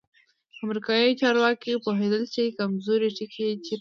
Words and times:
امریکایي 0.63 1.17
چارواکي 1.21 1.73
پوهېدل 1.83 2.23
چې 2.33 2.43
کمزوری 2.59 3.09
ټکی 3.17 3.47
چیرته 3.51 3.59
دی. 3.63 3.69